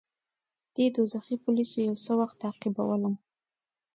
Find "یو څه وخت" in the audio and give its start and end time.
1.87-2.35